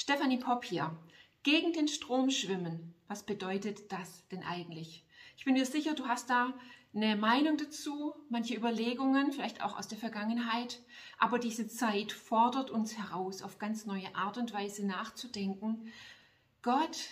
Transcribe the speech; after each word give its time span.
Stephanie 0.00 0.38
Popp 0.38 0.64
hier. 0.64 0.96
Gegen 1.42 1.72
den 1.72 1.88
Strom 1.88 2.30
schwimmen. 2.30 2.94
Was 3.08 3.24
bedeutet 3.24 3.90
das 3.90 4.28
denn 4.28 4.44
eigentlich? 4.44 5.04
Ich 5.36 5.44
bin 5.44 5.54
mir 5.54 5.66
sicher, 5.66 5.92
du 5.92 6.06
hast 6.06 6.30
da 6.30 6.54
eine 6.94 7.16
Meinung 7.16 7.56
dazu, 7.56 8.14
manche 8.28 8.54
Überlegungen, 8.54 9.32
vielleicht 9.32 9.60
auch 9.60 9.76
aus 9.76 9.88
der 9.88 9.98
Vergangenheit. 9.98 10.78
Aber 11.18 11.40
diese 11.40 11.66
Zeit 11.66 12.12
fordert 12.12 12.70
uns 12.70 12.96
heraus, 12.96 13.42
auf 13.42 13.58
ganz 13.58 13.86
neue 13.86 14.14
Art 14.14 14.38
und 14.38 14.52
Weise 14.52 14.86
nachzudenken. 14.86 15.92
Gott, 16.62 17.08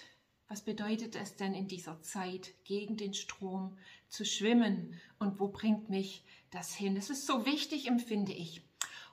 was 0.46 0.62
bedeutet 0.62 1.16
es 1.16 1.34
denn 1.34 1.54
in 1.54 1.66
dieser 1.66 2.00
Zeit, 2.02 2.54
gegen 2.62 2.96
den 2.96 3.14
Strom 3.14 3.76
zu 4.08 4.24
schwimmen? 4.24 4.94
Und 5.18 5.40
wo 5.40 5.48
bringt 5.48 5.90
mich 5.90 6.22
das 6.52 6.72
hin? 6.72 6.94
Das 6.94 7.10
ist 7.10 7.26
so 7.26 7.46
wichtig, 7.46 7.88
empfinde 7.88 8.32
ich. 8.32 8.62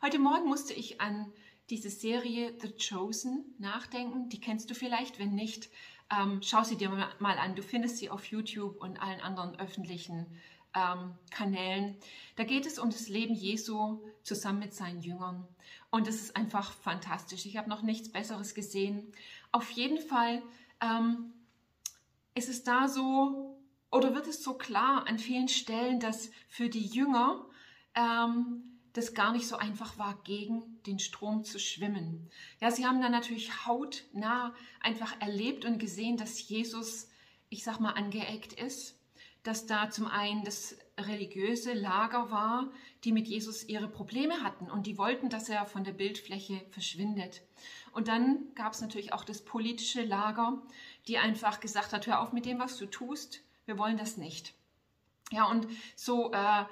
Heute 0.04 0.20
Morgen 0.20 0.48
musste 0.48 0.74
ich 0.74 1.02
an 1.02 1.34
diese 1.70 1.90
Serie 1.90 2.54
The 2.60 2.74
Chosen 2.74 3.56
nachdenken. 3.58 4.30
Die 4.30 4.40
kennst 4.40 4.70
du 4.70 4.76
vielleicht, 4.76 5.20
wenn 5.20 5.34
nicht, 5.34 5.70
ähm, 6.12 6.42
schau 6.42 6.64
sie 6.64 6.78
dir 6.78 6.90
mal 6.90 7.38
an. 7.38 7.56
Du 7.56 7.64
findest 7.64 7.98
sie 7.98 8.10
auf 8.10 8.26
YouTube 8.26 8.82
und 8.82 9.02
allen 9.02 9.22
anderen 9.22 9.60
öffentlichen 9.60 10.28
ähm, 10.76 11.16
Kanälen. 11.32 11.98
Da 12.36 12.44
geht 12.44 12.66
es 12.66 12.80
um 12.80 12.90
das 12.90 13.08
Leben 13.08 13.34
Jesu 13.34 14.02
zusammen 14.24 14.60
mit 14.60 14.74
seinen 14.74 15.02
Jüngern. 15.02 15.48
Und 15.90 16.08
es 16.08 16.22
ist 16.22 16.36
einfach 16.36 16.74
fantastisch. 16.74 17.46
Ich 17.46 17.58
habe 17.58 17.70
noch 17.70 17.82
nichts 17.82 18.12
Besseres 18.12 18.54
gesehen. 18.54 19.12
Auf 19.52 19.70
jeden 19.72 20.00
Fall 20.00 20.42
ähm, 20.82 21.34
ist 22.34 22.50
es 22.50 22.64
da 22.64 22.88
so, 22.88 23.58
oder 23.92 24.16
wird 24.16 24.28
es 24.28 24.44
so 24.44 24.56
klar 24.56 25.08
an 25.08 25.20
vielen 25.20 25.48
Stellen, 25.48 26.00
dass 26.00 26.32
für 26.48 26.70
die 26.70 26.86
Jünger 26.86 27.46
ähm, 27.96 28.73
das 28.94 29.14
gar 29.14 29.34
nicht 29.34 29.48
so 29.48 29.58
einfach 29.58 29.98
war, 29.98 30.20
gegen 30.24 30.82
den 30.86 31.00
Strom 31.00 31.44
zu 31.44 31.60
schwimmen. 31.60 32.30
Ja, 32.62 32.72
sie 32.72 32.86
haben 32.86 33.02
dann 33.02 33.12
natürlich 33.12 33.66
hautnah 33.66 34.54
einfach 34.80 35.20
erlebt 35.20 35.66
und 35.66 35.80
gesehen, 35.80 36.16
dass 36.16 36.48
Jesus, 36.48 37.10
ich 37.50 37.64
sag 37.64 37.80
mal, 37.80 37.92
angeeckt 37.92 38.54
ist, 38.54 39.00
dass 39.42 39.66
da 39.66 39.90
zum 39.90 40.08
einen 40.08 40.44
das 40.44 40.78
religiöse 40.98 41.74
Lager 41.74 42.32
war, 42.32 42.72
die 43.04 43.12
mit 43.12 43.28
Jesus 43.28 43.68
ihre 43.68 43.90
Probleme 43.90 44.42
hatten 44.42 44.70
und 44.70 44.88
die 44.88 44.98
wollten, 44.98 45.30
dass 45.30 45.50
er 45.50 45.66
von 45.66 45.84
der 45.84 45.92
Bildfläche 45.92 46.62
verschwindet. 46.70 47.42
Und 47.92 48.08
dann 48.08 48.54
gab 48.56 48.74
es 48.74 48.82
natürlich 48.82 49.12
auch 49.12 49.26
das 49.26 49.44
politische 49.44 50.04
Lager, 50.04 50.62
die 51.08 51.18
einfach 51.18 51.60
gesagt 51.60 51.94
hat, 51.94 52.08
hör 52.08 52.22
auf 52.22 52.32
mit 52.32 52.46
dem, 52.46 52.60
was 52.60 52.78
du 52.78 52.86
tust, 52.86 53.42
wir 53.66 53.78
wollen 53.78 53.98
das 53.98 54.18
nicht. 54.18 54.54
Ja, 55.32 55.46
und 55.46 55.68
so 55.96 56.32
äh, 56.32 56.66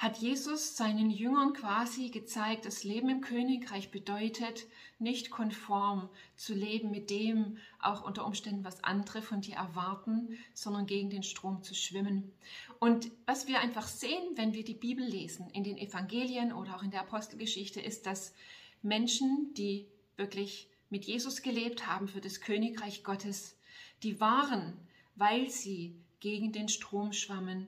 hat 0.00 0.16
Jesus 0.16 0.78
seinen 0.78 1.10
Jüngern 1.10 1.52
quasi 1.52 2.08
gezeigt, 2.08 2.64
das 2.64 2.84
Leben 2.84 3.10
im 3.10 3.20
Königreich 3.20 3.90
bedeutet, 3.90 4.64
nicht 4.98 5.28
konform 5.28 6.08
zu 6.36 6.54
leben 6.54 6.90
mit 6.90 7.10
dem, 7.10 7.58
auch 7.80 8.02
unter 8.02 8.24
Umständen, 8.24 8.64
was 8.64 8.82
andere 8.82 9.20
von 9.20 9.42
dir 9.42 9.56
erwarten, 9.56 10.38
sondern 10.54 10.86
gegen 10.86 11.10
den 11.10 11.22
Strom 11.22 11.62
zu 11.62 11.74
schwimmen. 11.74 12.32
Und 12.78 13.10
was 13.26 13.46
wir 13.46 13.60
einfach 13.60 13.86
sehen, 13.86 14.22
wenn 14.36 14.54
wir 14.54 14.64
die 14.64 14.72
Bibel 14.72 15.04
lesen, 15.04 15.50
in 15.50 15.64
den 15.64 15.76
Evangelien 15.76 16.54
oder 16.54 16.76
auch 16.76 16.82
in 16.82 16.90
der 16.90 17.02
Apostelgeschichte, 17.02 17.82
ist, 17.82 18.06
dass 18.06 18.32
Menschen, 18.80 19.52
die 19.52 19.86
wirklich 20.16 20.70
mit 20.88 21.04
Jesus 21.04 21.42
gelebt 21.42 21.86
haben 21.86 22.08
für 22.08 22.22
das 22.22 22.40
Königreich 22.40 23.04
Gottes, 23.04 23.54
die 24.02 24.18
waren, 24.18 24.78
weil 25.14 25.50
sie 25.50 25.94
gegen 26.20 26.52
den 26.52 26.70
Strom 26.70 27.12
schwammen, 27.12 27.66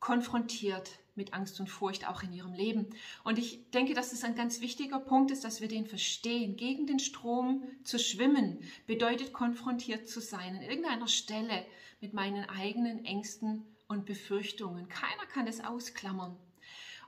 konfrontiert 0.00 0.98
mit 1.16 1.34
Angst 1.34 1.60
und 1.60 1.68
Furcht 1.68 2.08
auch 2.08 2.22
in 2.22 2.32
ihrem 2.32 2.52
Leben. 2.52 2.86
Und 3.22 3.38
ich 3.38 3.70
denke, 3.70 3.94
dass 3.94 4.12
es 4.12 4.24
ein 4.24 4.34
ganz 4.34 4.60
wichtiger 4.60 4.98
Punkt 4.98 5.30
ist, 5.30 5.44
dass 5.44 5.60
wir 5.60 5.68
den 5.68 5.86
verstehen. 5.86 6.56
Gegen 6.56 6.86
den 6.86 6.98
Strom 6.98 7.64
zu 7.84 7.98
schwimmen 7.98 8.58
bedeutet 8.86 9.32
konfrontiert 9.32 10.08
zu 10.08 10.20
sein 10.20 10.56
an 10.56 10.62
irgendeiner 10.62 11.08
Stelle 11.08 11.64
mit 12.00 12.12
meinen 12.14 12.48
eigenen 12.48 13.04
Ängsten 13.04 13.64
und 13.86 14.06
Befürchtungen. 14.06 14.88
Keiner 14.88 15.26
kann 15.32 15.46
es 15.46 15.62
ausklammern. 15.62 16.36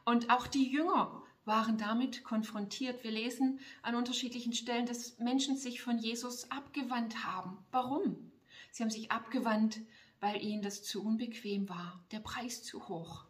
Und 0.04 0.30
auch 0.30 0.46
die 0.46 0.70
Jünger 0.70 1.22
waren 1.44 1.78
damit 1.78 2.24
konfrontiert. 2.24 3.02
Wir 3.04 3.10
lesen 3.10 3.60
an 3.82 3.94
unterschiedlichen 3.94 4.52
Stellen, 4.52 4.86
dass 4.86 5.18
Menschen 5.18 5.56
sich 5.56 5.80
von 5.80 5.98
Jesus 5.98 6.50
abgewandt 6.50 7.24
haben. 7.24 7.58
Warum? 7.70 8.32
Sie 8.70 8.82
haben 8.82 8.90
sich 8.90 9.10
abgewandt, 9.10 9.80
weil 10.20 10.42
ihnen 10.42 10.62
das 10.62 10.82
zu 10.82 11.04
unbequem 11.04 11.68
war, 11.68 12.04
der 12.12 12.20
Preis 12.20 12.62
zu 12.62 12.88
hoch. 12.88 13.24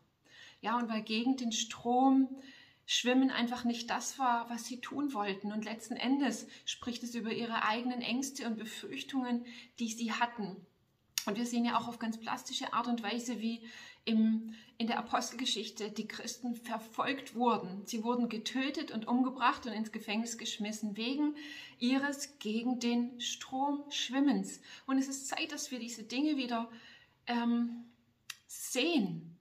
Ja, 0.66 0.78
und 0.78 0.88
weil 0.88 1.02
gegen 1.02 1.36
den 1.36 1.52
Strom 1.52 2.28
Schwimmen 2.86 3.30
einfach 3.30 3.62
nicht 3.62 3.88
das 3.88 4.18
war, 4.18 4.50
was 4.50 4.64
sie 4.64 4.80
tun 4.80 5.14
wollten. 5.14 5.52
Und 5.52 5.64
letzten 5.64 5.94
Endes 5.94 6.48
spricht 6.64 7.04
es 7.04 7.14
über 7.14 7.32
ihre 7.32 7.62
eigenen 7.62 8.00
Ängste 8.00 8.48
und 8.48 8.58
Befürchtungen, 8.58 9.46
die 9.78 9.86
sie 9.92 10.10
hatten. 10.10 10.56
Und 11.24 11.36
wir 11.36 11.46
sehen 11.46 11.64
ja 11.64 11.78
auch 11.78 11.86
auf 11.86 12.00
ganz 12.00 12.18
plastische 12.18 12.72
Art 12.72 12.88
und 12.88 13.00
Weise, 13.04 13.40
wie 13.40 13.62
im, 14.04 14.54
in 14.76 14.88
der 14.88 14.98
Apostelgeschichte 14.98 15.92
die 15.92 16.08
Christen 16.08 16.56
verfolgt 16.56 17.36
wurden. 17.36 17.86
Sie 17.86 18.02
wurden 18.02 18.28
getötet 18.28 18.90
und 18.90 19.06
umgebracht 19.06 19.66
und 19.66 19.72
ins 19.72 19.92
Gefängnis 19.92 20.36
geschmissen 20.36 20.96
wegen 20.96 21.36
ihres 21.78 22.40
gegen 22.40 22.80
den 22.80 23.20
Strom 23.20 23.84
Schwimmens. 23.90 24.60
Und 24.84 24.98
es 24.98 25.06
ist 25.06 25.28
Zeit, 25.28 25.52
dass 25.52 25.70
wir 25.70 25.78
diese 25.78 26.02
Dinge 26.02 26.36
wieder 26.36 26.68
ähm, 27.28 27.84
sehen 28.48 29.35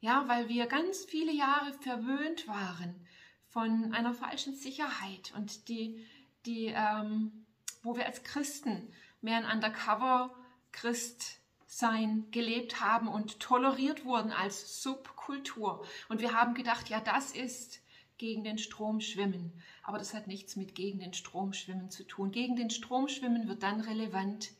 ja, 0.00 0.24
weil 0.28 0.48
wir 0.48 0.66
ganz 0.66 1.04
viele 1.04 1.32
Jahre 1.32 1.72
verwöhnt 1.74 2.48
waren 2.48 3.06
von 3.48 3.92
einer 3.92 4.14
falschen 4.14 4.54
Sicherheit 4.54 5.32
und 5.36 5.68
die, 5.68 6.06
die, 6.46 6.72
ähm, 6.74 7.46
wo 7.82 7.96
wir 7.96 8.06
als 8.06 8.22
Christen 8.22 8.92
mehr 9.20 9.36
ein 9.38 9.56
Undercover-Christ 9.56 11.40
sein 11.66 12.26
gelebt 12.30 12.80
haben 12.80 13.06
und 13.06 13.38
toleriert 13.40 14.04
wurden 14.04 14.32
als 14.32 14.82
Subkultur. 14.82 15.86
Und 16.08 16.20
wir 16.20 16.32
haben 16.32 16.54
gedacht, 16.54 16.88
ja, 16.88 17.00
das 17.00 17.32
ist 17.32 17.80
gegen 18.18 18.42
den 18.42 18.58
Strom 18.58 19.00
schwimmen. 19.00 19.52
Aber 19.82 19.98
das 19.98 20.12
hat 20.12 20.26
nichts 20.26 20.56
mit 20.56 20.74
gegen 20.74 20.98
den 20.98 21.14
Strom 21.14 21.52
schwimmen 21.52 21.90
zu 21.90 22.04
tun. 22.04 22.32
Gegen 22.32 22.56
den 22.56 22.70
Strom 22.70 23.08
schwimmen 23.08 23.48
wird 23.48 23.62
dann 23.62 23.80
relevant, 23.80 24.50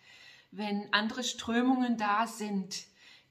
wenn 0.50 0.92
andere 0.92 1.24
Strömungen 1.24 1.96
da 1.96 2.26
sind, 2.26 2.86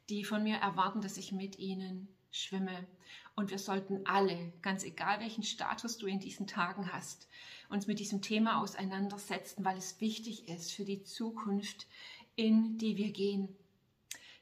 die 0.09 0.24
von 0.24 0.44
mir 0.44 0.58
erwarten, 0.58 1.02
dass 1.02 1.18
ich 1.18 1.31
mit 1.31 1.59
ihnen 1.59 2.08
schwimme. 2.31 2.88
Und 3.36 3.52
wir 3.52 3.59
sollten 3.59 4.06
alle, 4.06 4.52
ganz 4.62 4.84
egal 4.84 5.20
welchen 5.20 5.44
Status 5.44 5.97
du 5.97 6.08
in 6.08 6.20
diesen 6.20 6.47
Tagen 6.47 6.92
hast, 6.92 7.28
uns 7.70 7.88
mit 7.88 8.00
diesem 8.00 8.22
Thema 8.22 8.62
auseinandersetzen, 8.62 9.64
weil 9.64 9.78
es 9.78 10.02
wichtig 10.02 10.48
ist 10.48 10.72
für 10.72 10.86
die 10.86 11.03
Zukunft, 11.03 11.88
in 12.36 12.78
die 12.78 12.98
wir 12.98 13.12
gehen. 13.12 13.56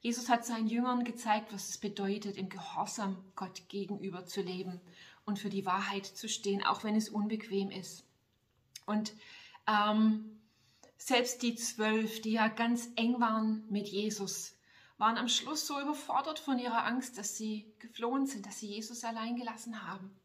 Jesus 0.01 0.29
hat 0.29 0.45
seinen 0.45 0.67
Jüngern 0.67 1.03
gezeigt, 1.03 1.51
was 1.51 1.69
es 1.69 1.77
bedeutet, 1.77 2.37
im 2.37 2.49
Gehorsam 2.49 3.17
Gott 3.35 3.67
gegenüber 3.67 4.25
zu 4.25 4.41
leben 4.41 4.79
und 5.25 5.39
für 5.39 5.49
die 5.49 5.65
Wahrheit 5.65 6.05
zu 6.05 6.29
stehen, 6.29 6.63
auch 6.63 6.83
wenn 6.83 6.95
es 6.95 7.09
unbequem 7.09 7.69
ist. 7.69 8.05
Und 8.85 9.13
ähm, 9.67 10.39
selbst 10.97 11.41
die 11.41 11.55
zwölf, 11.55 12.21
die 12.21 12.33
ja 12.33 12.47
ganz 12.47 12.89
eng 12.95 13.19
waren 13.19 13.63
mit 13.69 13.87
Jesus, 13.87 14.56
waren 14.97 15.17
am 15.17 15.27
Schluss 15.27 15.67
so 15.67 15.79
überfordert 15.79 16.39
von 16.39 16.59
ihrer 16.59 16.85
Angst, 16.85 17.17
dass 17.17 17.37
sie 17.37 17.71
geflohen 17.79 18.25
sind, 18.25 18.45
dass 18.45 18.59
sie 18.59 18.67
Jesus 18.67 19.03
allein 19.03 19.35
gelassen 19.35 19.87
haben. 19.87 20.15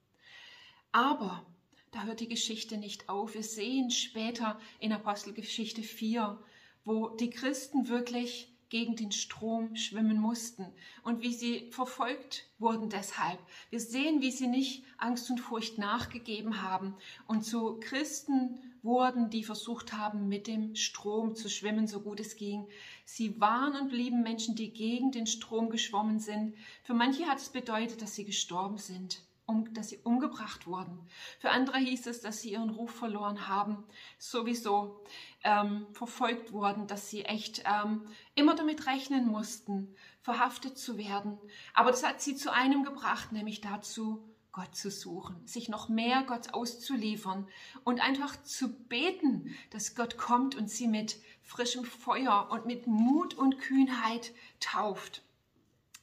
Aber 0.93 1.45
da 1.91 2.05
hört 2.05 2.21
die 2.21 2.29
Geschichte 2.29 2.79
nicht 2.79 3.09
auf. 3.09 3.35
Wir 3.35 3.43
sehen 3.43 3.91
später 3.91 4.59
in 4.81 4.93
Apostelgeschichte 4.93 5.83
4, 5.83 6.39
wo 6.85 7.09
die 7.11 7.31
Christen 7.31 7.89
wirklich 7.89 8.49
gegen 8.71 8.97
den 8.97 9.13
Strom 9.13 9.77
schwimmen 9.77 10.19
mussten 10.19 10.67
und 11.03 11.21
wie 11.21 11.35
sie 11.35 11.71
verfolgt 11.71 12.47
wurden 12.59 12.89
deshalb. 12.89 13.39
Wir 13.69 13.81
sehen, 13.81 14.23
wie 14.23 14.31
sie 14.31 14.47
nicht 14.47 14.85
Angst 14.97 15.29
und 15.29 15.41
Furcht 15.41 15.77
nachgegeben 15.77 16.63
haben 16.63 16.97
und 17.27 17.45
zu 17.45 17.79
Christen 17.81 18.72
wurden, 18.83 19.31
die 19.31 19.45
versucht 19.45 19.93
haben, 19.93 20.29
mit 20.29 20.47
dem 20.47 20.75
Strom 20.75 21.35
zu 21.35 21.49
schwimmen, 21.49 21.87
so 21.87 22.01
gut 22.01 22.21
es 22.21 22.37
ging. 22.37 22.67
Sie 23.05 23.41
waren 23.41 23.77
und 23.77 23.89
blieben 23.89 24.23
Menschen, 24.23 24.57
die 24.57 24.73
gegen 24.73 25.13
den 25.13 25.27
Strom 25.27 25.71
geschwommen 25.71 26.19
sind. 26.19 26.57
Für 26.83 26.95
manche 26.95 27.27
hat 27.27 27.39
es 27.39 27.49
bedeutet, 27.51 28.03
dass 28.03 28.15
sie 28.15 28.25
gestorben 28.25 28.79
sind, 28.79 29.23
um, 29.47 29.73
dass 29.75 29.91
sie 29.91 29.99
umgebracht 29.99 30.67
wurden. 30.67 30.99
Für 31.39 31.51
andere 31.51 31.79
hieß 31.79 32.07
es, 32.07 32.21
dass 32.21 32.41
sie 32.41 32.53
ihren 32.53 32.71
Ruf 32.71 32.91
verloren 32.91 33.49
haben, 33.49 33.85
sowieso 34.19 35.01
ähm, 35.45 35.87
verfolgt 35.93 36.53
wurden, 36.53 36.87
dass 36.87 37.09
sie 37.09 37.25
echt 37.25 37.63
ähm, 37.65 38.03
immer 38.35 38.55
damit 38.55 38.87
rechnen 38.87 39.27
mussten, 39.27 39.95
verhaftet 40.23 40.79
zu 40.79 40.99
werden. 40.99 41.39
Aber 41.75 41.91
das 41.91 42.05
hat 42.05 42.21
sie 42.21 42.37
zu 42.37 42.53
einem 42.53 42.85
gebracht, 42.85 43.33
nämlich 43.33 43.61
dazu, 43.61 44.23
Gott 44.53 44.77
zu 44.77 44.91
suchen, 44.91 45.47
sich 45.47 45.71
noch 45.71 45.89
mehr 45.89 46.25
Gott 46.25 46.53
auszuliefern 46.53 47.49
und 47.85 48.01
einfach 48.01 48.41
zu 48.43 48.69
beten, 48.69 49.55
dass 49.71 49.95
Gott 49.95 50.19
kommt 50.19 50.55
und 50.55 50.69
sie 50.69 50.89
mit 50.89 51.17
frischem 51.43 51.85
Feuer 51.85 52.49
und 52.51 52.67
mit 52.67 52.87
Mut 52.87 53.35
und 53.35 53.59
Kühnheit 53.59 54.33
tauft. 54.61 55.23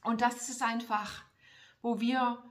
Und 0.02 0.20
das 0.20 0.48
ist 0.48 0.62
einfach, 0.62 1.22
wo 1.80 2.00
wir 2.00 2.42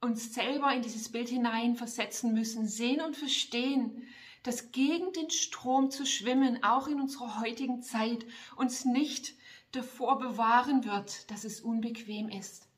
uns 0.00 0.34
selber 0.34 0.72
in 0.72 0.82
dieses 0.82 1.10
Bild 1.10 1.28
hinein 1.28 1.76
versetzen 1.76 2.32
müssen, 2.32 2.68
sehen 2.68 3.00
und 3.00 3.16
verstehen, 3.16 4.06
dass 4.44 4.70
gegen 4.70 5.12
den 5.14 5.30
Strom 5.30 5.90
zu 5.90 6.06
schwimmen, 6.06 6.62
auch 6.62 6.86
in 6.86 7.00
unserer 7.00 7.40
heutigen 7.40 7.82
Zeit, 7.82 8.24
uns 8.56 8.84
nicht 8.84 9.34
davor 9.72 10.18
bewahren 10.18 10.84
wird, 10.84 11.30
dass 11.30 11.44
es 11.44 11.60
unbequem 11.60 12.28
ist. 12.28 12.68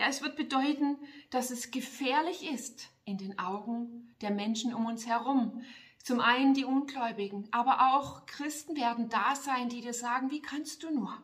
Ja, 0.00 0.06
es 0.08 0.22
wird 0.22 0.34
bedeuten, 0.34 0.96
dass 1.28 1.50
es 1.50 1.70
gefährlich 1.70 2.50
ist 2.50 2.88
in 3.04 3.18
den 3.18 3.38
Augen 3.38 4.14
der 4.22 4.30
Menschen 4.30 4.72
um 4.72 4.86
uns 4.86 5.06
herum. 5.06 5.62
Zum 6.02 6.20
einen 6.20 6.54
die 6.54 6.64
Ungläubigen, 6.64 7.46
aber 7.50 7.92
auch 7.94 8.24
Christen 8.24 8.76
werden 8.76 9.10
da 9.10 9.36
sein, 9.36 9.68
die 9.68 9.82
dir 9.82 9.92
sagen, 9.92 10.30
wie 10.30 10.40
kannst 10.40 10.84
du 10.84 10.90
nur? 10.90 11.22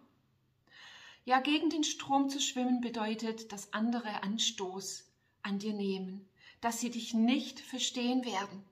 Ja, 1.25 1.41
gegen 1.41 1.71
den 1.71 1.85
Strom 1.85 2.29
zu 2.29 2.39
schwimmen 2.39 2.83
bedeutet, 2.83 3.51
dass 3.51 3.73
andere 3.73 4.23
Anstoß 4.23 5.11
an 5.41 5.59
dir 5.59 5.73
nehmen, 5.73 6.29
dass 6.61 6.79
sie 6.79 6.91
dich 6.91 7.15
nicht 7.15 7.61
verstehen 7.61 8.27
werden. 8.27 8.63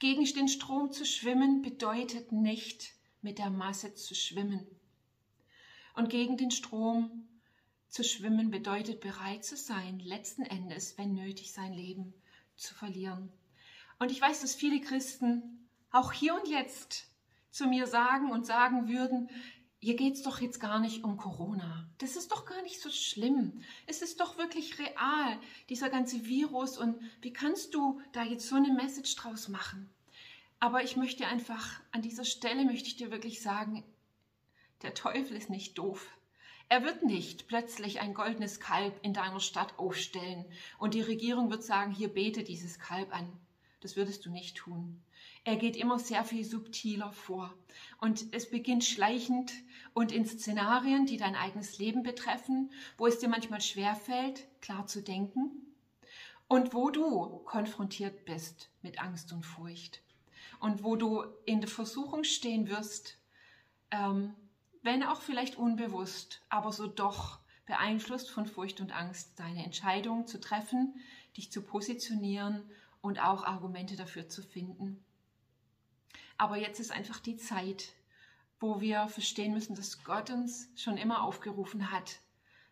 Gegen 0.00 0.24
den 0.24 0.48
Strom 0.48 0.90
zu 0.90 1.06
schwimmen 1.06 1.62
bedeutet 1.62 2.32
nicht 2.32 2.92
mit 3.22 3.38
der 3.38 3.50
Masse 3.50 3.94
zu 3.94 4.16
schwimmen. 4.16 4.66
Und 5.94 6.10
gegen 6.10 6.36
den 6.36 6.50
Strom 6.50 7.28
zu 7.94 8.02
schwimmen 8.02 8.50
bedeutet 8.50 8.98
bereit 8.98 9.44
zu 9.44 9.56
sein, 9.56 10.00
letzten 10.00 10.42
Endes, 10.42 10.98
wenn 10.98 11.14
nötig, 11.14 11.52
sein 11.52 11.72
Leben 11.72 12.12
zu 12.56 12.74
verlieren. 12.74 13.32
Und 14.00 14.10
ich 14.10 14.20
weiß, 14.20 14.40
dass 14.40 14.56
viele 14.56 14.80
Christen 14.80 15.68
auch 15.92 16.12
hier 16.12 16.34
und 16.34 16.48
jetzt 16.48 17.06
zu 17.50 17.68
mir 17.68 17.86
sagen 17.86 18.32
und 18.32 18.46
sagen 18.46 18.88
würden, 18.88 19.30
hier 19.78 19.94
geht 19.94 20.14
es 20.14 20.22
doch 20.24 20.40
jetzt 20.40 20.58
gar 20.58 20.80
nicht 20.80 21.04
um 21.04 21.16
Corona. 21.16 21.88
Das 21.98 22.16
ist 22.16 22.32
doch 22.32 22.46
gar 22.46 22.62
nicht 22.62 22.80
so 22.80 22.90
schlimm. 22.90 23.62
Es 23.86 24.02
ist 24.02 24.18
doch 24.18 24.38
wirklich 24.38 24.80
real, 24.80 25.38
dieser 25.68 25.88
ganze 25.88 26.24
Virus. 26.24 26.76
Und 26.76 27.00
wie 27.20 27.32
kannst 27.32 27.74
du 27.74 28.00
da 28.10 28.24
jetzt 28.24 28.48
so 28.48 28.56
eine 28.56 28.72
Message 28.72 29.14
draus 29.14 29.46
machen? 29.46 29.88
Aber 30.58 30.82
ich 30.82 30.96
möchte 30.96 31.28
einfach, 31.28 31.80
an 31.92 32.02
dieser 32.02 32.24
Stelle 32.24 32.64
möchte 32.64 32.88
ich 32.88 32.96
dir 32.96 33.12
wirklich 33.12 33.40
sagen, 33.40 33.84
der 34.82 34.94
Teufel 34.94 35.36
ist 35.36 35.48
nicht 35.48 35.78
doof. 35.78 36.04
Er 36.74 36.82
wird 36.82 37.04
nicht 37.04 37.46
plötzlich 37.46 38.00
ein 38.00 38.14
goldenes 38.14 38.58
Kalb 38.58 38.98
in 39.02 39.14
deiner 39.14 39.38
Stadt 39.38 39.78
aufstellen 39.78 40.44
und 40.76 40.94
die 40.94 41.02
Regierung 41.02 41.48
wird 41.48 41.62
sagen, 41.62 41.92
hier 41.92 42.08
bete 42.08 42.42
dieses 42.42 42.80
Kalb 42.80 43.14
an. 43.14 43.32
Das 43.80 43.94
würdest 43.94 44.26
du 44.26 44.30
nicht 44.32 44.56
tun. 44.56 45.00
Er 45.44 45.54
geht 45.54 45.76
immer 45.76 46.00
sehr 46.00 46.24
viel 46.24 46.44
subtiler 46.44 47.12
vor. 47.12 47.54
Und 48.00 48.26
es 48.32 48.50
beginnt 48.50 48.82
schleichend 48.82 49.52
und 49.92 50.10
in 50.10 50.26
Szenarien, 50.26 51.06
die 51.06 51.16
dein 51.16 51.36
eigenes 51.36 51.78
Leben 51.78 52.02
betreffen, 52.02 52.72
wo 52.98 53.06
es 53.06 53.20
dir 53.20 53.28
manchmal 53.28 53.60
schwerfällt, 53.60 54.44
klar 54.60 54.88
zu 54.88 55.00
denken 55.00 55.52
und 56.48 56.74
wo 56.74 56.90
du 56.90 57.38
konfrontiert 57.44 58.24
bist 58.24 58.68
mit 58.82 59.00
Angst 59.00 59.32
und 59.32 59.46
Furcht 59.46 60.02
und 60.58 60.82
wo 60.82 60.96
du 60.96 61.22
in 61.46 61.60
der 61.60 61.70
Versuchung 61.70 62.24
stehen 62.24 62.68
wirst, 62.68 63.16
ähm, 63.92 64.34
wenn 64.84 65.02
auch 65.02 65.20
vielleicht 65.20 65.56
unbewusst, 65.56 66.42
aber 66.50 66.70
so 66.70 66.86
doch 66.86 67.38
beeinflusst 67.66 68.30
von 68.30 68.46
Furcht 68.46 68.80
und 68.80 68.92
Angst, 68.92 69.32
deine 69.36 69.64
Entscheidung 69.64 70.26
zu 70.26 70.38
treffen, 70.38 70.94
dich 71.36 71.50
zu 71.50 71.62
positionieren 71.62 72.62
und 73.00 73.18
auch 73.18 73.44
Argumente 73.44 73.96
dafür 73.96 74.28
zu 74.28 74.42
finden. 74.42 75.02
Aber 76.36 76.56
jetzt 76.56 76.80
ist 76.80 76.92
einfach 76.92 77.18
die 77.18 77.38
Zeit, 77.38 77.94
wo 78.60 78.80
wir 78.80 79.08
verstehen 79.08 79.54
müssen, 79.54 79.74
dass 79.74 80.04
Gott 80.04 80.30
uns 80.30 80.68
schon 80.76 80.98
immer 80.98 81.22
aufgerufen 81.22 81.90
hat, 81.90 82.20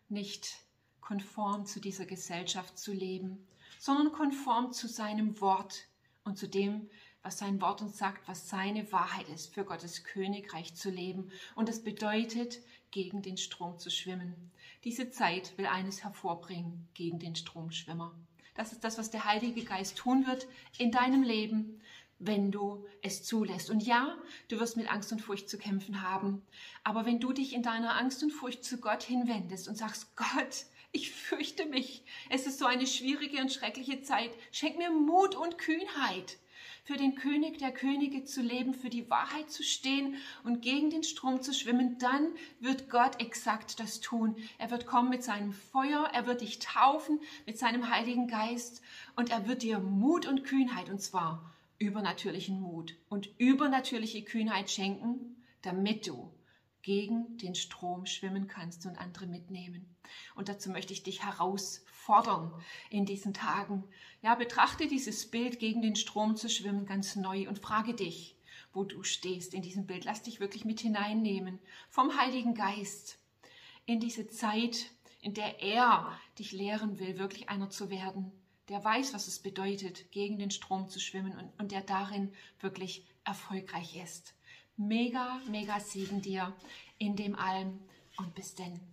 nicht 0.07 0.57
konform 1.01 1.65
zu 1.65 1.79
dieser 1.81 2.05
Gesellschaft 2.05 2.77
zu 2.77 2.93
leben, 2.93 3.47
sondern 3.79 4.11
konform 4.11 4.71
zu 4.71 4.87
seinem 4.87 5.41
Wort 5.41 5.87
und 6.23 6.37
zu 6.37 6.47
dem, 6.47 6.89
was 7.23 7.37
sein 7.37 7.61
Wort 7.61 7.81
uns 7.81 7.97
sagt, 7.97 8.27
was 8.27 8.49
seine 8.49 8.91
Wahrheit 8.91 9.29
ist, 9.29 9.53
für 9.53 9.63
Gottes 9.63 10.03
Königreich 10.03 10.75
zu 10.75 10.89
leben. 10.89 11.31
Und 11.55 11.69
das 11.69 11.81
bedeutet, 11.83 12.59
gegen 12.91 13.21
den 13.21 13.37
Strom 13.37 13.79
zu 13.79 13.89
schwimmen. 13.89 14.51
Diese 14.83 15.09
Zeit 15.09 15.57
will 15.57 15.65
eines 15.65 16.03
hervorbringen, 16.03 16.87
gegen 16.93 17.17
den 17.17 17.35
Stromschwimmer. 17.35 18.13
Das 18.53 18.71
ist 18.71 18.83
das, 18.83 18.97
was 18.97 19.09
der 19.09 19.25
Heilige 19.25 19.63
Geist 19.63 19.97
tun 19.97 20.27
wird 20.27 20.47
in 20.77 20.91
deinem 20.91 21.23
Leben, 21.23 21.81
wenn 22.19 22.51
du 22.51 22.85
es 23.01 23.23
zulässt. 23.23 23.69
Und 23.69 23.81
ja, 23.81 24.15
du 24.49 24.59
wirst 24.59 24.77
mit 24.77 24.91
Angst 24.91 25.11
und 25.11 25.21
Furcht 25.21 25.49
zu 25.49 25.57
kämpfen 25.57 26.01
haben. 26.01 26.43
Aber 26.83 27.05
wenn 27.05 27.19
du 27.19 27.33
dich 27.33 27.53
in 27.53 27.63
deiner 27.63 27.97
Angst 27.97 28.21
und 28.21 28.31
Furcht 28.31 28.63
zu 28.63 28.77
Gott 28.77 29.01
hinwendest 29.01 29.67
und 29.67 29.75
sagst, 29.75 30.15
Gott, 30.15 30.65
ich 30.91 31.11
fürchte 31.11 31.65
mich. 31.65 32.03
Es 32.29 32.45
ist 32.45 32.59
so 32.59 32.65
eine 32.65 32.85
schwierige 32.85 33.41
und 33.41 33.51
schreckliche 33.51 34.01
Zeit. 34.03 34.29
Schenk 34.51 34.77
mir 34.77 34.91
Mut 34.91 35.35
und 35.35 35.57
Kühnheit 35.57 36.37
für 36.83 36.97
den 36.97 37.15
König 37.15 37.57
der 37.59 37.71
Könige 37.71 38.25
zu 38.25 38.41
leben, 38.41 38.73
für 38.73 38.89
die 38.89 39.09
Wahrheit 39.09 39.49
zu 39.49 39.63
stehen 39.63 40.15
und 40.43 40.61
gegen 40.61 40.89
den 40.89 41.03
Strom 41.03 41.41
zu 41.41 41.53
schwimmen, 41.53 41.97
dann 41.97 42.27
wird 42.59 42.89
Gott 42.89 43.21
exakt 43.21 43.79
das 43.79 44.01
tun. 44.01 44.35
Er 44.57 44.69
wird 44.69 44.85
kommen 44.85 45.09
mit 45.09 45.23
seinem 45.23 45.53
Feuer, 45.53 46.09
er 46.13 46.27
wird 46.27 46.41
dich 46.41 46.59
taufen 46.59 47.19
mit 47.45 47.57
seinem 47.57 47.89
Heiligen 47.89 48.27
Geist 48.27 48.81
und 49.15 49.29
er 49.29 49.47
wird 49.47 49.63
dir 49.63 49.79
Mut 49.79 50.27
und 50.27 50.43
Kühnheit, 50.43 50.89
und 50.89 51.01
zwar 51.01 51.53
übernatürlichen 51.79 52.59
Mut 52.59 52.95
und 53.09 53.29
übernatürliche 53.37 54.21
Kühnheit 54.23 54.69
schenken, 54.69 55.37
damit 55.61 56.07
du 56.07 56.31
gegen 56.83 57.37
den 57.37 57.55
Strom 57.55 58.05
schwimmen 58.05 58.47
kannst 58.47 58.85
und 58.85 58.97
andere 58.97 59.25
mitnehmen. 59.25 59.95
Und 60.35 60.49
dazu 60.49 60.69
möchte 60.69 60.93
ich 60.93 61.01
dich 61.01 61.23
herausfordern 61.23 62.53
in 62.89 63.05
diesen 63.05 63.33
Tagen. 63.33 63.83
Ja, 64.21 64.35
betrachte 64.35 64.87
dieses 64.87 65.31
Bild, 65.31 65.59
gegen 65.59 65.81
den 65.81 65.95
Strom 65.95 66.35
zu 66.35 66.49
schwimmen, 66.49 66.85
ganz 66.85 67.15
neu 67.15 67.47
und 67.47 67.59
frage 67.59 67.93
dich, 67.95 68.37
wo 68.73 68.83
du 68.83 69.03
stehst 69.03 69.53
in 69.53 69.61
diesem 69.61 69.87
Bild. 69.87 70.05
Lass 70.05 70.21
dich 70.21 70.39
wirklich 70.39 70.65
mit 70.65 70.81
hineinnehmen 70.81 71.59
vom 71.89 72.17
Heiligen 72.17 72.53
Geist 72.53 73.17
in 73.85 73.99
diese 73.99 74.27
Zeit, 74.27 74.91
in 75.21 75.33
der 75.33 75.61
er 75.61 76.19
dich 76.37 76.51
lehren 76.51 76.99
will, 76.99 77.17
wirklich 77.17 77.49
einer 77.49 77.69
zu 77.69 77.89
werden, 77.89 78.31
der 78.69 78.83
weiß, 78.83 79.13
was 79.13 79.27
es 79.27 79.39
bedeutet, 79.39 80.11
gegen 80.11 80.37
den 80.37 80.51
Strom 80.51 80.89
zu 80.89 80.99
schwimmen 80.99 81.37
und, 81.37 81.59
und 81.59 81.71
der 81.71 81.81
darin 81.81 82.33
wirklich 82.59 83.05
erfolgreich 83.23 83.95
ist. 83.95 84.35
Mega, 84.77 85.39
mega 85.49 85.79
Segen 85.79 86.21
dir 86.21 86.53
in 86.97 87.15
dem 87.15 87.35
allem 87.35 87.79
und 88.17 88.33
bis 88.33 88.55
denn. 88.55 88.92